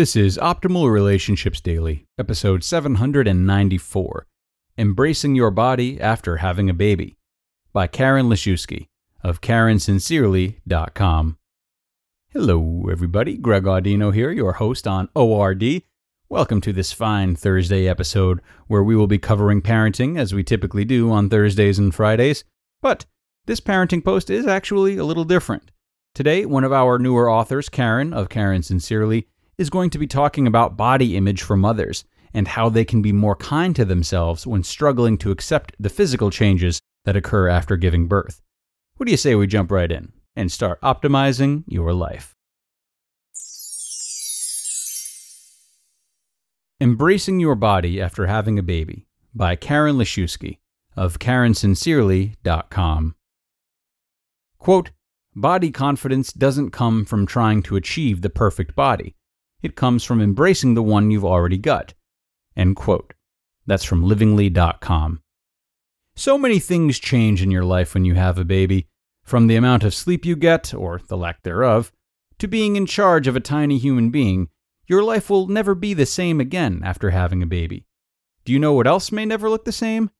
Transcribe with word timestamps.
This 0.00 0.16
is 0.16 0.38
Optimal 0.38 0.90
Relationships 0.90 1.60
Daily, 1.60 2.06
episode 2.18 2.64
794 2.64 4.26
Embracing 4.78 5.34
Your 5.34 5.50
Body 5.50 6.00
After 6.00 6.38
Having 6.38 6.70
a 6.70 6.72
Baby 6.72 7.18
by 7.74 7.86
Karen 7.86 8.30
Liszewski 8.30 8.86
of 9.22 9.42
KarenSincerely.com. 9.42 11.36
Hello, 12.32 12.88
everybody. 12.90 13.36
Greg 13.36 13.64
Audino 13.64 14.14
here, 14.14 14.30
your 14.30 14.54
host 14.54 14.86
on 14.86 15.10
ORD. 15.14 15.82
Welcome 16.30 16.62
to 16.62 16.72
this 16.72 16.92
fine 16.92 17.36
Thursday 17.36 17.86
episode 17.86 18.40
where 18.68 18.82
we 18.82 18.96
will 18.96 19.06
be 19.06 19.18
covering 19.18 19.60
parenting 19.60 20.18
as 20.18 20.32
we 20.32 20.42
typically 20.42 20.86
do 20.86 21.12
on 21.12 21.28
Thursdays 21.28 21.78
and 21.78 21.94
Fridays. 21.94 22.44
But 22.80 23.04
this 23.44 23.60
parenting 23.60 24.02
post 24.02 24.30
is 24.30 24.46
actually 24.46 24.96
a 24.96 25.04
little 25.04 25.24
different. 25.24 25.70
Today, 26.14 26.46
one 26.46 26.64
of 26.64 26.72
our 26.72 26.98
newer 26.98 27.30
authors, 27.30 27.68
Karen 27.68 28.14
of 28.14 28.30
Karen 28.30 28.62
Sincerely, 28.62 29.26
is 29.60 29.68
going 29.68 29.90
to 29.90 29.98
be 29.98 30.06
talking 30.06 30.46
about 30.46 30.78
body 30.78 31.18
image 31.18 31.42
from 31.42 31.60
mothers 31.60 32.04
and 32.32 32.48
how 32.48 32.70
they 32.70 32.82
can 32.82 33.02
be 33.02 33.12
more 33.12 33.36
kind 33.36 33.76
to 33.76 33.84
themselves 33.84 34.46
when 34.46 34.62
struggling 34.62 35.18
to 35.18 35.30
accept 35.30 35.76
the 35.78 35.90
physical 35.90 36.30
changes 36.30 36.80
that 37.04 37.14
occur 37.14 37.46
after 37.46 37.76
giving 37.76 38.08
birth. 38.08 38.40
What 38.96 39.04
do 39.04 39.10
you 39.10 39.18
say 39.18 39.34
we 39.34 39.46
jump 39.46 39.70
right 39.70 39.92
in 39.92 40.12
and 40.34 40.50
start 40.50 40.80
optimizing 40.80 41.64
your 41.66 41.92
life? 41.92 42.34
Embracing 46.80 47.38
Your 47.38 47.54
Body 47.54 48.00
After 48.00 48.26
Having 48.26 48.58
a 48.58 48.62
Baby 48.62 49.06
by 49.34 49.56
Karen 49.56 49.96
Liszewski 49.96 50.56
of 50.96 51.18
KarenSincerely.com. 51.18 53.14
Quote, 54.56 54.90
Body 55.36 55.70
confidence 55.70 56.32
doesn't 56.32 56.70
come 56.70 57.04
from 57.04 57.26
trying 57.26 57.62
to 57.64 57.76
achieve 57.76 58.22
the 58.22 58.30
perfect 58.30 58.74
body. 58.74 59.16
It 59.62 59.76
comes 59.76 60.04
from 60.04 60.20
embracing 60.20 60.74
the 60.74 60.82
one 60.82 61.10
you've 61.10 61.24
already 61.24 61.58
got. 61.58 61.94
End 62.56 62.76
quote. 62.76 63.14
That's 63.66 63.84
from 63.84 64.02
livingly.com. 64.02 65.20
So 66.16 66.36
many 66.36 66.58
things 66.58 66.98
change 66.98 67.42
in 67.42 67.50
your 67.50 67.64
life 67.64 67.94
when 67.94 68.04
you 68.04 68.14
have 68.14 68.38
a 68.38 68.44
baby, 68.44 68.88
from 69.22 69.46
the 69.46 69.56
amount 69.56 69.84
of 69.84 69.94
sleep 69.94 70.24
you 70.24 70.36
get, 70.36 70.74
or 70.74 71.00
the 71.08 71.16
lack 71.16 71.42
thereof, 71.42 71.92
to 72.38 72.48
being 72.48 72.76
in 72.76 72.86
charge 72.86 73.26
of 73.26 73.36
a 73.36 73.40
tiny 73.40 73.78
human 73.78 74.10
being. 74.10 74.48
Your 74.86 75.02
life 75.04 75.30
will 75.30 75.46
never 75.46 75.74
be 75.74 75.94
the 75.94 76.06
same 76.06 76.40
again 76.40 76.82
after 76.84 77.10
having 77.10 77.42
a 77.42 77.46
baby. 77.46 77.86
Do 78.44 78.52
you 78.52 78.58
know 78.58 78.72
what 78.72 78.86
else 78.86 79.12
may 79.12 79.24
never 79.24 79.48
look 79.48 79.64
the 79.64 79.72
same? 79.72 80.10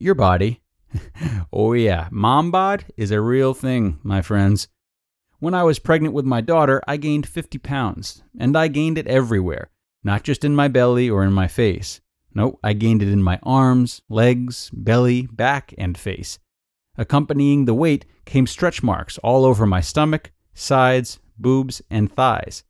Your 0.00 0.14
body. 0.14 0.62
oh, 1.52 1.74
yeah, 1.74 2.08
mom 2.10 2.50
bod 2.50 2.86
is 2.96 3.10
a 3.10 3.20
real 3.20 3.54
thing, 3.54 4.00
my 4.02 4.22
friends. 4.22 4.68
When 5.40 5.54
I 5.54 5.62
was 5.62 5.78
pregnant 5.78 6.14
with 6.14 6.24
my 6.24 6.40
daughter, 6.40 6.82
I 6.88 6.96
gained 6.96 7.28
50 7.28 7.58
pounds, 7.58 8.24
and 8.36 8.56
I 8.56 8.66
gained 8.66 8.98
it 8.98 9.06
everywhere, 9.06 9.70
not 10.02 10.24
just 10.24 10.44
in 10.44 10.56
my 10.56 10.66
belly 10.66 11.08
or 11.08 11.22
in 11.22 11.32
my 11.32 11.46
face. 11.46 12.00
No, 12.34 12.58
I 12.64 12.72
gained 12.72 13.02
it 13.02 13.08
in 13.08 13.22
my 13.22 13.38
arms, 13.44 14.02
legs, 14.08 14.68
belly, 14.72 15.28
back, 15.28 15.72
and 15.78 15.96
face. 15.96 16.40
Accompanying 16.96 17.66
the 17.66 17.74
weight 17.74 18.04
came 18.24 18.48
stretch 18.48 18.82
marks 18.82 19.16
all 19.18 19.44
over 19.44 19.64
my 19.64 19.80
stomach, 19.80 20.32
sides, 20.54 21.20
boobs, 21.38 21.80
and 21.88 22.10
thighs. 22.10 22.64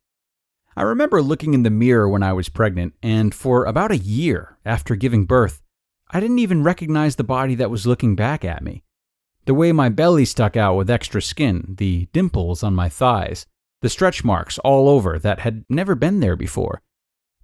I 0.77 0.83
remember 0.83 1.23
looking 1.23 1.55
in 1.55 1.63
the 1.63 1.71
mirror 1.71 2.07
when 2.07 2.21
I 2.21 2.33
was 2.33 2.49
pregnant, 2.49 2.93
and 3.01 3.33
for 3.33 3.65
about 3.65 3.91
a 3.91 3.97
year 3.97 4.59
after 4.63 4.95
giving 4.95 5.25
birth, 5.25 5.63
I 6.11 6.19
didn't 6.19 6.39
even 6.39 6.63
recognize 6.63 7.15
the 7.15 7.23
body 7.23 7.55
that 7.55 7.71
was 7.71 7.87
looking 7.87 8.15
back 8.15 8.45
at 8.45 8.63
me. 8.63 8.83
The 9.49 9.55
way 9.55 9.71
my 9.71 9.89
belly 9.89 10.25
stuck 10.25 10.55
out 10.55 10.75
with 10.75 10.91
extra 10.91 11.23
skin, 11.23 11.73
the 11.79 12.07
dimples 12.13 12.61
on 12.61 12.75
my 12.75 12.87
thighs, 12.87 13.47
the 13.81 13.89
stretch 13.89 14.23
marks 14.23 14.59
all 14.59 14.87
over 14.87 15.17
that 15.17 15.39
had 15.39 15.65
never 15.67 15.95
been 15.95 16.19
there 16.19 16.35
before. 16.35 16.83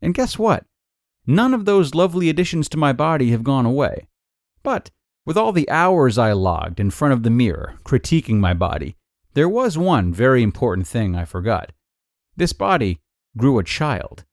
And 0.03 0.13
guess 0.13 0.37
what? 0.37 0.65
None 1.25 1.51
of 1.51 1.65
those 1.65 1.95
lovely 1.95 2.29
additions 2.29 2.69
to 2.69 2.77
my 2.77 2.93
body 2.93 3.31
have 3.31 3.43
gone 3.43 3.65
away. 3.65 4.05
But 4.61 4.91
with 5.25 5.35
all 5.35 5.51
the 5.51 5.67
hours 5.67 6.19
I 6.19 6.33
logged 6.33 6.79
in 6.79 6.91
front 6.91 7.15
of 7.15 7.23
the 7.23 7.31
mirror, 7.31 7.79
critiquing 7.83 8.35
my 8.35 8.53
body, 8.53 8.95
there 9.33 9.49
was 9.49 9.75
one 9.75 10.13
very 10.13 10.43
important 10.43 10.85
thing 10.85 11.15
I 11.15 11.25
forgot. 11.25 11.71
This 12.37 12.53
body 12.53 12.99
grew 13.35 13.57
a 13.57 13.63
child. 13.63 14.25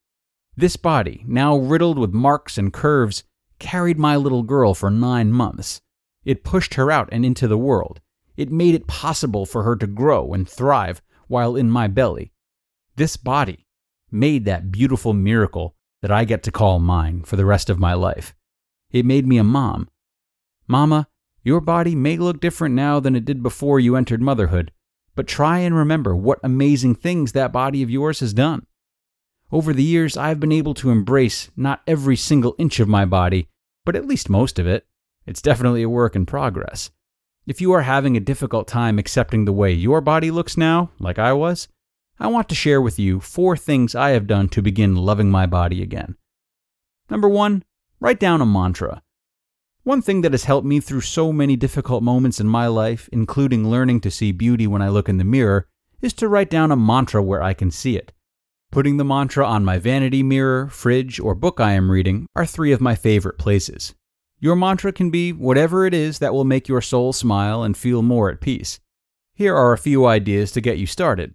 This 0.54 0.76
body, 0.76 1.24
now 1.26 1.56
riddled 1.56 1.98
with 1.98 2.12
marks 2.12 2.58
and 2.58 2.70
curves, 2.70 3.24
carried 3.58 3.98
my 3.98 4.16
little 4.16 4.42
girl 4.42 4.74
for 4.74 4.90
nine 4.90 5.32
months. 5.32 5.80
It 6.24 6.44
pushed 6.44 6.74
her 6.74 6.90
out 6.90 7.08
and 7.12 7.24
into 7.24 7.48
the 7.48 7.58
world. 7.58 8.00
It 8.36 8.50
made 8.50 8.74
it 8.74 8.86
possible 8.86 9.44
for 9.44 9.62
her 9.62 9.76
to 9.76 9.86
grow 9.86 10.32
and 10.32 10.48
thrive 10.48 11.02
while 11.28 11.56
in 11.56 11.70
my 11.70 11.88
belly. 11.88 12.32
This 12.96 13.16
body 13.16 13.66
made 14.10 14.44
that 14.44 14.70
beautiful 14.70 15.12
miracle 15.12 15.74
that 16.02 16.10
I 16.10 16.24
get 16.24 16.42
to 16.44 16.52
call 16.52 16.78
mine 16.78 17.22
for 17.22 17.36
the 17.36 17.44
rest 17.44 17.70
of 17.70 17.78
my 17.78 17.94
life. 17.94 18.34
It 18.90 19.06
made 19.06 19.26
me 19.26 19.38
a 19.38 19.44
mom. 19.44 19.88
Mama, 20.66 21.08
your 21.42 21.60
body 21.60 21.94
may 21.94 22.16
look 22.16 22.40
different 22.40 22.74
now 22.74 23.00
than 23.00 23.16
it 23.16 23.24
did 23.24 23.42
before 23.42 23.80
you 23.80 23.96
entered 23.96 24.20
motherhood, 24.20 24.72
but 25.14 25.26
try 25.26 25.58
and 25.58 25.74
remember 25.74 26.14
what 26.14 26.38
amazing 26.42 26.94
things 26.94 27.32
that 27.32 27.52
body 27.52 27.82
of 27.82 27.90
yours 27.90 28.20
has 28.20 28.32
done. 28.32 28.66
Over 29.50 29.72
the 29.72 29.82
years, 29.82 30.16
I've 30.16 30.40
been 30.40 30.52
able 30.52 30.74
to 30.74 30.90
embrace 30.90 31.50
not 31.56 31.82
every 31.86 32.16
single 32.16 32.54
inch 32.58 32.80
of 32.80 32.88
my 32.88 33.04
body, 33.04 33.48
but 33.84 33.96
at 33.96 34.06
least 34.06 34.30
most 34.30 34.58
of 34.58 34.66
it. 34.66 34.86
It's 35.26 35.42
definitely 35.42 35.82
a 35.82 35.88
work 35.88 36.16
in 36.16 36.26
progress. 36.26 36.90
If 37.46 37.60
you 37.60 37.72
are 37.72 37.82
having 37.82 38.16
a 38.16 38.20
difficult 38.20 38.68
time 38.68 38.98
accepting 38.98 39.44
the 39.44 39.52
way 39.52 39.72
your 39.72 40.00
body 40.00 40.30
looks 40.30 40.56
now, 40.56 40.90
like 40.98 41.18
I 41.18 41.32
was, 41.32 41.68
I 42.20 42.28
want 42.28 42.48
to 42.50 42.54
share 42.54 42.80
with 42.80 42.98
you 42.98 43.20
four 43.20 43.56
things 43.56 43.94
I 43.94 44.10
have 44.10 44.26
done 44.26 44.48
to 44.50 44.62
begin 44.62 44.94
loving 44.94 45.30
my 45.30 45.46
body 45.46 45.82
again. 45.82 46.16
Number 47.10 47.28
one, 47.28 47.64
write 48.00 48.20
down 48.20 48.40
a 48.40 48.46
mantra. 48.46 49.02
One 49.82 50.02
thing 50.02 50.20
that 50.20 50.32
has 50.32 50.44
helped 50.44 50.66
me 50.66 50.78
through 50.78 51.00
so 51.00 51.32
many 51.32 51.56
difficult 51.56 52.04
moments 52.04 52.38
in 52.38 52.46
my 52.46 52.68
life, 52.68 53.08
including 53.10 53.68
learning 53.68 54.00
to 54.02 54.10
see 54.10 54.30
beauty 54.30 54.68
when 54.68 54.82
I 54.82 54.88
look 54.88 55.08
in 55.08 55.18
the 55.18 55.24
mirror, 55.24 55.66
is 56.00 56.12
to 56.14 56.28
write 56.28 56.50
down 56.50 56.70
a 56.70 56.76
mantra 56.76 57.22
where 57.22 57.42
I 57.42 57.54
can 57.54 57.72
see 57.72 57.96
it. 57.96 58.12
Putting 58.70 58.96
the 58.96 59.04
mantra 59.04 59.44
on 59.44 59.64
my 59.64 59.78
vanity 59.78 60.22
mirror, 60.22 60.68
fridge, 60.68 61.18
or 61.18 61.34
book 61.34 61.58
I 61.58 61.72
am 61.72 61.90
reading 61.90 62.26
are 62.36 62.46
three 62.46 62.70
of 62.70 62.80
my 62.80 62.94
favorite 62.94 63.38
places. 63.38 63.94
Your 64.42 64.56
mantra 64.56 64.92
can 64.92 65.08
be 65.10 65.32
whatever 65.32 65.86
it 65.86 65.94
is 65.94 66.18
that 66.18 66.34
will 66.34 66.44
make 66.44 66.66
your 66.66 66.80
soul 66.80 67.12
smile 67.12 67.62
and 67.62 67.76
feel 67.76 68.02
more 68.02 68.28
at 68.28 68.40
peace. 68.40 68.80
Here 69.34 69.54
are 69.54 69.72
a 69.72 69.78
few 69.78 70.04
ideas 70.04 70.50
to 70.50 70.60
get 70.60 70.78
you 70.78 70.86
started. 70.86 71.34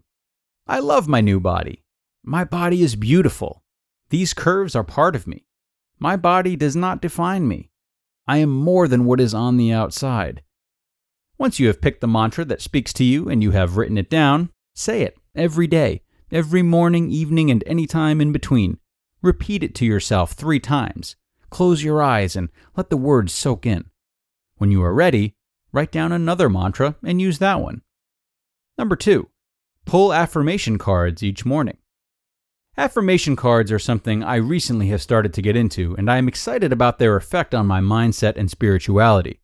I 0.68 0.80
love 0.80 1.07
my 1.07 1.21
new 1.21 1.39
body. 1.39 1.86
My 2.21 2.44
body 2.44 2.83
is 2.83 2.98
beautiful. 2.98 3.63
These 4.09 4.33
curves 4.33 4.75
are 4.75 4.83
part 4.83 5.15
of 5.15 5.25
me. 5.25 5.45
My 5.98 6.18
body 6.18 6.57
does 6.57 6.75
not 6.75 7.01
define 7.01 7.48
me. 7.48 7.69
I 8.27 8.39
am 8.39 8.50
more 8.50 8.89
than 8.89 9.06
what 9.06 9.21
is 9.21 9.33
on 9.33 9.56
the 9.56 9.71
outside. 9.71 10.44
Once 11.38 11.62
you 11.62 11.68
have 11.68 11.80
picked 11.80 12.01
the 12.01 12.10
mantra 12.10 12.44
that 12.44 12.62
speaks 12.62 12.92
to 12.92 13.06
you 13.06 13.30
and 13.30 13.42
you 13.42 13.51
have 13.51 13.77
written 13.77 13.98
it 13.98 14.10
down, 14.10 14.50
say 14.75 15.03
it 15.03 15.18
every 15.33 15.65
day, 15.65 16.01
every 16.30 16.62
morning, 16.62 17.10
evening, 17.10 17.50
and 17.50 17.63
any 17.65 17.88
time 17.88 18.19
in 18.19 18.33
between. 18.33 18.80
Repeat 19.21 19.63
it 19.63 19.74
to 19.75 19.86
yourself 19.86 20.33
three 20.33 20.60
times. 20.60 21.15
Close 21.49 21.83
your 21.83 22.01
eyes 22.01 22.35
and 22.35 22.49
let 22.75 22.89
the 22.89 22.97
words 22.97 23.33
soak 23.33 23.65
in. 23.65 23.85
When 24.57 24.71
you 24.71 24.83
are 24.83 24.94
ready, 24.94 25.35
write 25.71 25.91
down 25.91 26.11
another 26.11 26.49
mantra 26.49 26.95
and 27.03 27.21
use 27.21 27.39
that 27.39 27.61
one. 27.61 27.81
Number 28.77 28.95
two, 28.95 29.29
pull 29.85 30.13
affirmation 30.13 30.77
cards 30.77 31.23
each 31.23 31.45
morning. 31.45 31.77
Affirmation 32.77 33.35
cards 33.35 33.71
are 33.71 33.79
something 33.79 34.23
I 34.23 34.35
recently 34.35 34.89
have 34.89 35.01
started 35.01 35.33
to 35.33 35.41
get 35.41 35.55
into, 35.55 35.95
and 35.97 36.11
I 36.11 36.17
am 36.17 36.27
excited 36.27 36.71
about 36.71 36.99
their 36.99 37.15
effect 37.15 37.55
on 37.55 37.65
my 37.65 37.81
mindset 37.81 38.35
and 38.35 38.51
spirituality. 38.51 39.39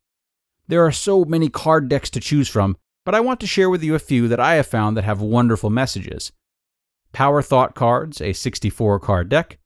There 0.67 0.85
are 0.85 0.91
so 0.91 1.25
many 1.25 1.49
card 1.49 1.89
decks 1.89 2.11
to 2.11 2.19
choose 2.19 2.47
from, 2.47 2.77
but 3.05 3.15
I 3.15 3.21
want 3.21 3.39
to 3.39 3.47
share 3.47 3.71
with 3.71 3.83
you 3.83 3.95
a 3.95 3.99
few 3.99 4.27
that 4.27 4.39
I 4.39 4.55
have 4.55 4.67
found 4.67 4.95
that 4.95 5.03
have 5.03 5.19
wonderful 5.19 5.71
messages. 5.71 6.31
Power 7.11 7.41
Thought 7.41 7.73
Cards, 7.73 8.21
a 8.21 8.33
64 8.33 8.99
card 8.99 9.29
deck, 9.29 9.57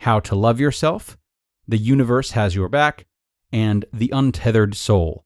How 0.00 0.20
to 0.20 0.34
Love 0.34 0.60
Yourself, 0.60 1.16
The 1.68 1.78
Universe 1.78 2.30
Has 2.32 2.54
Your 2.54 2.68
Back, 2.68 3.06
and 3.52 3.84
The 3.92 4.10
Untethered 4.12 4.74
Soul. 4.74 5.24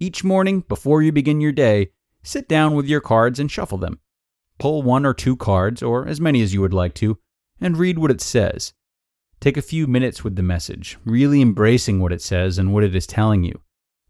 Each 0.00 0.24
morning, 0.24 0.60
before 0.68 1.02
you 1.02 1.12
begin 1.12 1.40
your 1.40 1.52
day, 1.52 1.90
sit 2.24 2.48
down 2.48 2.74
with 2.74 2.86
your 2.86 3.00
cards 3.00 3.38
and 3.38 3.50
shuffle 3.50 3.78
them. 3.78 4.00
Pull 4.58 4.82
one 4.82 5.06
or 5.06 5.14
two 5.14 5.36
cards, 5.36 5.82
or 5.82 6.08
as 6.08 6.20
many 6.20 6.42
as 6.42 6.52
you 6.52 6.60
would 6.60 6.74
like 6.74 6.94
to, 6.94 7.18
and 7.60 7.76
read 7.76 7.98
what 7.98 8.10
it 8.10 8.20
says. 8.20 8.72
Take 9.38 9.56
a 9.56 9.62
few 9.62 9.86
minutes 9.86 10.24
with 10.24 10.34
the 10.34 10.42
message, 10.42 10.98
really 11.04 11.40
embracing 11.40 12.00
what 12.00 12.12
it 12.12 12.22
says 12.22 12.58
and 12.58 12.72
what 12.72 12.84
it 12.84 12.96
is 12.96 13.06
telling 13.06 13.44
you. 13.44 13.60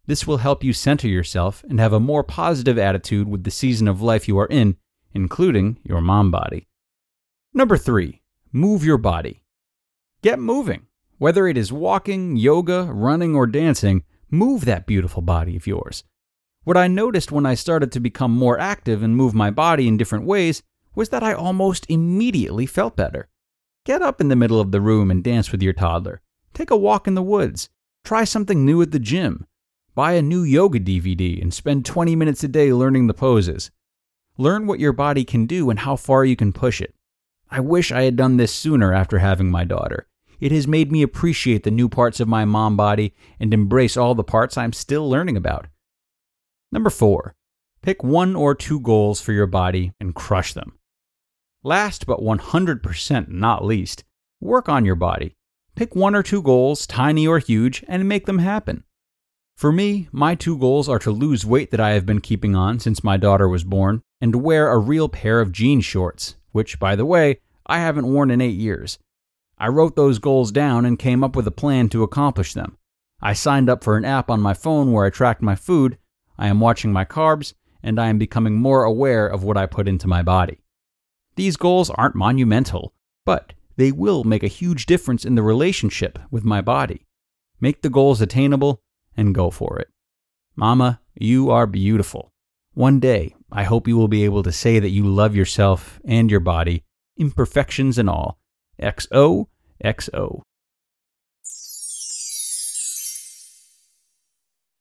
This 0.06 0.26
will 0.26 0.38
help 0.38 0.64
you 0.64 0.72
center 0.72 1.06
yourself 1.06 1.64
and 1.68 1.78
have 1.78 1.92
a 1.92 2.00
more 2.00 2.24
positive 2.24 2.78
attitude 2.78 3.28
with 3.28 3.44
the 3.44 3.50
season 3.50 3.88
of 3.88 4.02
life 4.02 4.26
you 4.26 4.38
are 4.38 4.46
in, 4.46 4.76
including 5.12 5.78
your 5.84 6.00
mom 6.00 6.30
body. 6.30 6.66
Number 7.54 7.76
three, 7.76 8.22
move 8.52 8.84
your 8.84 8.98
body. 8.98 9.42
Get 10.22 10.38
moving. 10.38 10.86
Whether 11.22 11.46
it 11.46 11.56
is 11.56 11.72
walking, 11.72 12.36
yoga, 12.36 12.82
running, 12.92 13.36
or 13.36 13.46
dancing, 13.46 14.02
move 14.28 14.64
that 14.64 14.88
beautiful 14.88 15.22
body 15.22 15.54
of 15.54 15.68
yours. 15.68 16.02
What 16.64 16.76
I 16.76 16.88
noticed 16.88 17.30
when 17.30 17.46
I 17.46 17.54
started 17.54 17.92
to 17.92 18.00
become 18.00 18.32
more 18.32 18.58
active 18.58 19.04
and 19.04 19.16
move 19.16 19.32
my 19.32 19.52
body 19.52 19.86
in 19.86 19.96
different 19.96 20.26
ways 20.26 20.64
was 20.96 21.10
that 21.10 21.22
I 21.22 21.32
almost 21.32 21.88
immediately 21.88 22.66
felt 22.66 22.96
better. 22.96 23.28
Get 23.86 24.02
up 24.02 24.20
in 24.20 24.30
the 24.30 24.34
middle 24.34 24.58
of 24.58 24.72
the 24.72 24.80
room 24.80 25.12
and 25.12 25.22
dance 25.22 25.52
with 25.52 25.62
your 25.62 25.74
toddler. 25.74 26.20
Take 26.54 26.72
a 26.72 26.76
walk 26.76 27.06
in 27.06 27.14
the 27.14 27.22
woods. 27.22 27.68
Try 28.04 28.24
something 28.24 28.66
new 28.66 28.82
at 28.82 28.90
the 28.90 28.98
gym. 28.98 29.46
Buy 29.94 30.14
a 30.14 30.22
new 30.22 30.42
yoga 30.42 30.80
DVD 30.80 31.40
and 31.40 31.54
spend 31.54 31.86
20 31.86 32.16
minutes 32.16 32.42
a 32.42 32.48
day 32.48 32.72
learning 32.72 33.06
the 33.06 33.14
poses. 33.14 33.70
Learn 34.38 34.66
what 34.66 34.80
your 34.80 34.92
body 34.92 35.22
can 35.24 35.46
do 35.46 35.70
and 35.70 35.78
how 35.78 35.94
far 35.94 36.24
you 36.24 36.34
can 36.34 36.52
push 36.52 36.80
it. 36.80 36.96
I 37.48 37.60
wish 37.60 37.92
I 37.92 38.02
had 38.02 38.16
done 38.16 38.38
this 38.38 38.52
sooner 38.52 38.92
after 38.92 39.20
having 39.20 39.52
my 39.52 39.62
daughter. 39.62 40.08
It 40.42 40.50
has 40.50 40.66
made 40.66 40.90
me 40.90 41.02
appreciate 41.02 41.62
the 41.62 41.70
new 41.70 41.88
parts 41.88 42.18
of 42.18 42.26
my 42.26 42.44
mom 42.44 42.76
body 42.76 43.14
and 43.38 43.54
embrace 43.54 43.96
all 43.96 44.16
the 44.16 44.24
parts 44.24 44.58
I'm 44.58 44.72
still 44.72 45.08
learning 45.08 45.36
about. 45.36 45.68
Number 46.72 46.90
four, 46.90 47.36
pick 47.80 48.02
one 48.02 48.34
or 48.34 48.56
two 48.56 48.80
goals 48.80 49.20
for 49.20 49.30
your 49.30 49.46
body 49.46 49.92
and 50.00 50.16
crush 50.16 50.52
them. 50.52 50.72
Last 51.62 52.06
but 52.06 52.18
100% 52.18 53.28
not 53.28 53.64
least, 53.64 54.02
work 54.40 54.68
on 54.68 54.84
your 54.84 54.96
body. 54.96 55.36
Pick 55.76 55.94
one 55.94 56.16
or 56.16 56.24
two 56.24 56.42
goals, 56.42 56.88
tiny 56.88 57.24
or 57.24 57.38
huge, 57.38 57.84
and 57.86 58.08
make 58.08 58.26
them 58.26 58.40
happen. 58.40 58.82
For 59.56 59.70
me, 59.70 60.08
my 60.10 60.34
two 60.34 60.58
goals 60.58 60.88
are 60.88 60.98
to 60.98 61.12
lose 61.12 61.46
weight 61.46 61.70
that 61.70 61.78
I 61.78 61.90
have 61.90 62.04
been 62.04 62.20
keeping 62.20 62.56
on 62.56 62.80
since 62.80 63.04
my 63.04 63.16
daughter 63.16 63.48
was 63.48 63.62
born, 63.62 64.02
and 64.20 64.32
to 64.32 64.38
wear 64.38 64.72
a 64.72 64.78
real 64.78 65.08
pair 65.08 65.40
of 65.40 65.52
jean 65.52 65.80
shorts, 65.80 66.34
which, 66.50 66.80
by 66.80 66.96
the 66.96 67.06
way, 67.06 67.38
I 67.64 67.78
haven't 67.78 68.12
worn 68.12 68.32
in 68.32 68.40
eight 68.40 68.56
years. 68.56 68.98
I 69.62 69.68
wrote 69.68 69.94
those 69.94 70.18
goals 70.18 70.50
down 70.50 70.84
and 70.84 70.98
came 70.98 71.22
up 71.22 71.36
with 71.36 71.46
a 71.46 71.52
plan 71.52 71.88
to 71.90 72.02
accomplish 72.02 72.52
them. 72.52 72.78
I 73.20 73.32
signed 73.32 73.70
up 73.70 73.84
for 73.84 73.96
an 73.96 74.04
app 74.04 74.28
on 74.28 74.40
my 74.40 74.54
phone 74.54 74.90
where 74.90 75.06
I 75.06 75.10
tracked 75.10 75.40
my 75.40 75.54
food 75.54 75.98
I 76.36 76.48
am 76.48 76.58
watching 76.58 76.92
my 76.92 77.04
carbs, 77.04 77.54
and 77.84 78.00
I 78.00 78.08
am 78.08 78.18
becoming 78.18 78.56
more 78.56 78.82
aware 78.82 79.28
of 79.28 79.44
what 79.44 79.56
I 79.56 79.66
put 79.66 79.86
into 79.86 80.08
my 80.08 80.20
body. 80.20 80.58
These 81.36 81.56
goals 81.56 81.90
aren't 81.90 82.16
monumental, 82.16 82.92
but 83.24 83.52
they 83.76 83.92
will 83.92 84.24
make 84.24 84.42
a 84.42 84.48
huge 84.48 84.86
difference 84.86 85.24
in 85.24 85.36
the 85.36 85.42
relationship 85.44 86.18
with 86.32 86.44
my 86.44 86.60
body. 86.60 87.06
Make 87.60 87.82
the 87.82 87.90
goals 87.90 88.20
attainable 88.20 88.82
and 89.16 89.32
go 89.32 89.50
for 89.50 89.78
it. 89.78 89.90
Mama, 90.56 91.00
you 91.14 91.52
are 91.52 91.68
beautiful. 91.68 92.32
One 92.74 92.98
day, 92.98 93.36
I 93.52 93.62
hope 93.62 93.86
you 93.86 93.96
will 93.96 94.08
be 94.08 94.24
able 94.24 94.42
to 94.42 94.50
say 94.50 94.80
that 94.80 94.90
you 94.90 95.06
love 95.06 95.36
yourself 95.36 96.00
and 96.04 96.28
your 96.28 96.40
body, 96.40 96.82
imperfections 97.16 97.98
and 97.98 98.10
all. 98.10 98.41
XO, 98.82 99.46
XO. 99.82 100.42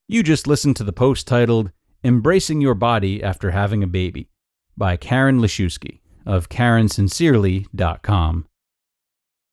You 0.08 0.24
just 0.24 0.46
listened 0.48 0.76
to 0.76 0.84
the 0.84 0.92
post 0.92 1.26
titled 1.28 1.72
Embracing 2.04 2.60
Your 2.60 2.76
Body 2.76 3.24
After 3.24 3.52
Having 3.52 3.84
a 3.84 3.88
Baby 3.88 4.28
by 4.76 4.98
Karen 4.98 5.40
Liszewski 5.40 6.02
of 6.26 6.50
KarenSincerely.com. 6.50 8.46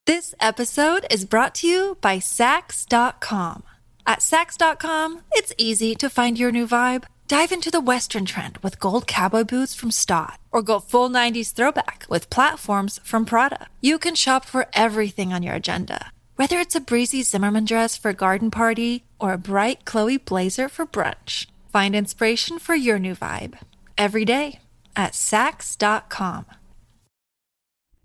This 0.06 0.34
episode 0.40 1.06
is 1.10 1.24
brought 1.26 1.54
to 1.56 1.68
you 1.68 1.98
by 2.00 2.16
Saks.com. 2.16 3.62
At 4.06 4.20
Saks.com, 4.20 5.20
it's 5.32 5.52
easy 5.58 5.94
to 5.96 6.08
find 6.08 6.38
your 6.38 6.50
new 6.50 6.66
vibe. 6.66 7.04
Dive 7.28 7.52
into 7.52 7.70
the 7.70 7.80
Western 7.80 8.24
trend 8.24 8.58
with 8.58 8.80
gold 8.80 9.06
cowboy 9.06 9.44
boots 9.44 9.74
from 9.74 9.92
Staud, 9.92 10.38
or 10.50 10.62
go 10.62 10.80
full 10.80 11.08
90s 11.08 11.52
throwback 11.52 12.04
with 12.10 12.30
platforms 12.30 12.98
from 13.04 13.24
Prada. 13.24 13.68
You 13.80 13.98
can 13.98 14.16
shop 14.16 14.44
for 14.44 14.66
everything 14.74 15.32
on 15.32 15.44
your 15.44 15.54
agenda 15.54 16.10
whether 16.38 16.58
it's 16.58 16.76
a 16.76 16.80
breezy 16.80 17.24
Zimmermann 17.24 17.64
dress 17.64 17.96
for 17.96 18.10
a 18.10 18.14
garden 18.14 18.52
party 18.52 19.04
or 19.18 19.32
a 19.32 19.38
bright 19.38 19.84
Chloe 19.84 20.18
blazer 20.18 20.68
for 20.68 20.86
brunch, 20.86 21.46
find 21.72 21.96
inspiration 21.96 22.60
for 22.60 22.76
your 22.76 23.00
new 23.00 23.16
vibe 23.16 23.58
every 23.98 24.24
day 24.24 24.60
at 24.94 25.14
Saks.com. 25.14 26.46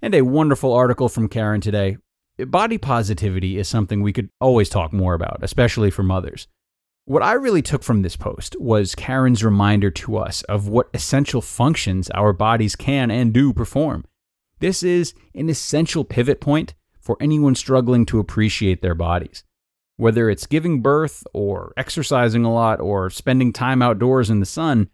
And 0.02 0.16
a 0.16 0.24
wonderful 0.24 0.74
article 0.74 1.10
from 1.10 1.30
Karen 1.30 1.62
today. 1.62 1.98
Body 2.40 2.80
positivity 2.80 3.60
is 3.60 3.68
something 3.68 4.02
we 4.02 4.12
could 4.12 4.30
always 4.42 4.68
talk 4.68 4.92
more 4.92 5.14
about, 5.14 5.38
especially 5.44 5.92
for 5.92 6.02
mothers. 6.02 6.48
What 7.06 7.22
I 7.22 7.34
really 7.34 7.62
took 7.62 7.84
from 7.84 8.02
this 8.02 8.16
post 8.16 8.56
was 8.62 8.96
Karen's 8.96 9.44
reminder 9.44 9.92
to 9.92 10.16
us 10.16 10.42
of 10.44 10.70
what 10.70 10.90
essential 10.94 11.42
functions 11.42 12.10
our 12.12 12.32
bodies 12.32 12.78
can 12.78 13.12
and 13.12 13.34
do 13.34 13.52
perform. 13.52 14.06
This 14.60 14.84
is 14.84 15.14
an 15.36 15.50
essential 15.50 16.06
pivot 16.06 16.40
point 16.40 16.76
for 17.02 17.18
anyone 17.20 17.56
struggling 17.56 18.06
to 18.06 18.20
appreciate 18.20 18.82
their 18.82 18.96
bodies. 18.96 19.44
Whether 19.98 20.30
it's 20.30 20.48
giving 20.48 20.82
birth 20.82 21.26
or 21.34 21.74
exercising 21.76 22.46
a 22.46 22.54
lot 22.54 22.80
or 22.80 23.10
spending 23.10 23.52
time 23.52 23.82
outdoors 23.82 24.30
in 24.30 24.40
the 24.40 24.46
sun, 24.46 24.88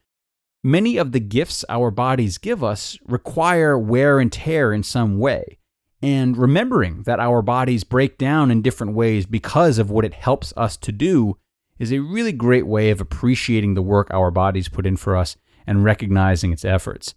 many 0.63 0.97
of 0.97 1.11
the 1.11 1.19
gifts 1.19 1.63
our 1.69 1.91
bodies 1.91 2.39
give 2.39 2.63
us 2.63 2.97
require 3.05 3.77
wear 3.77 4.19
and 4.19 4.31
tear 4.31 4.73
in 4.73 4.81
some 4.81 5.19
way. 5.19 5.59
And 6.01 6.35
remembering 6.35 7.03
that 7.03 7.19
our 7.19 7.43
bodies 7.43 7.83
break 7.83 8.17
down 8.17 8.49
in 8.49 8.63
different 8.63 8.93
ways 8.93 9.27
because 9.27 9.77
of 9.77 9.91
what 9.91 10.05
it 10.05 10.15
helps 10.15 10.55
us 10.57 10.75
to 10.77 10.91
do 10.91 11.37
is 11.79 11.91
a 11.91 11.99
really 11.99 12.33
great 12.33 12.67
way 12.67 12.89
of 12.89 13.01
appreciating 13.01 13.73
the 13.73 13.81
work 13.81 14.11
our 14.11 14.29
bodies 14.29 14.69
put 14.69 14.85
in 14.85 14.97
for 14.97 15.15
us 15.15 15.37
and 15.65 15.83
recognizing 15.83 16.51
its 16.51 16.65
efforts. 16.65 17.15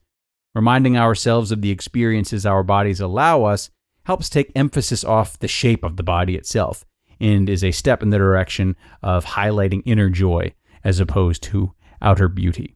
Reminding 0.55 0.97
ourselves 0.97 1.51
of 1.51 1.63
the 1.63 1.71
experiences 1.71 2.47
our 2.47 2.63
bodies 2.63 3.01
allow 3.01 3.45
us 3.45 3.71
helps 4.05 4.29
take 4.29 4.53
emphasis 4.55 5.05
off 5.05 5.39
the 5.39 5.49
shape 5.49 5.85
of 5.85 5.97
the 5.97 6.03
body 6.03 6.37
itself 6.37 6.85
and 7.21 7.49
is 7.49 7.65
a 7.65 7.71
step 7.71 8.03
in 8.03 8.11
the 8.11 8.19
direction 8.19 8.77
of 9.03 9.25
highlighting 9.25 9.83
inner 9.85 10.11
joy 10.11 10.53
as 10.85 11.01
opposed 11.01 11.43
to 11.43 11.73
outer 12.01 12.29
beauty. 12.29 12.75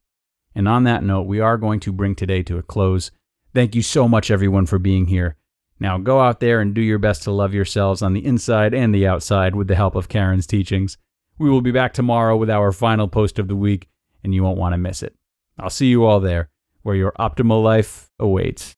And 0.54 0.68
on 0.68 0.84
that 0.84 1.02
note, 1.02 1.22
we 1.22 1.40
are 1.40 1.58
going 1.58 1.80
to 1.80 1.92
bring 1.92 2.14
today 2.14 2.42
to 2.44 2.58
a 2.58 2.62
close. 2.62 3.10
Thank 3.52 3.74
you 3.74 3.82
so 3.82 4.08
much, 4.08 4.30
everyone, 4.30 4.66
for 4.66 4.78
being 4.78 5.06
here. 5.06 5.36
Now 5.78 5.98
go 5.98 6.20
out 6.20 6.40
there 6.40 6.60
and 6.60 6.74
do 6.74 6.80
your 6.80 6.98
best 6.98 7.24
to 7.24 7.30
love 7.30 7.52
yourselves 7.52 8.00
on 8.00 8.14
the 8.14 8.24
inside 8.24 8.72
and 8.72 8.94
the 8.94 9.06
outside 9.06 9.54
with 9.54 9.68
the 9.68 9.74
help 9.74 9.94
of 9.94 10.08
Karen's 10.08 10.46
teachings. 10.46 10.96
We 11.38 11.50
will 11.50 11.60
be 11.60 11.72
back 11.72 11.92
tomorrow 11.92 12.36
with 12.36 12.50
our 12.50 12.72
final 12.72 13.08
post 13.08 13.38
of 13.38 13.48
the 13.48 13.56
week, 13.56 13.88
and 14.22 14.34
you 14.34 14.42
won't 14.42 14.58
want 14.58 14.72
to 14.74 14.78
miss 14.78 15.02
it. 15.02 15.14
I'll 15.58 15.70
see 15.70 15.86
you 15.86 16.04
all 16.04 16.20
there, 16.20 16.50
where 16.82 16.94
your 16.94 17.12
optimal 17.18 17.62
life 17.62 18.10
awaits. 18.18 18.75